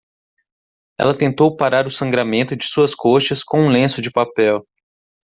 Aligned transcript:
Ela 0.99 1.15
tentou 1.15 1.55
parar 1.55 1.85
o 1.85 1.91
sangramento 1.91 2.55
de 2.55 2.65
suas 2.65 2.95
coxas 2.95 3.43
com 3.43 3.59
um 3.61 3.69
lenço 3.69 4.01
de 4.01 4.09
papel. 4.09 4.65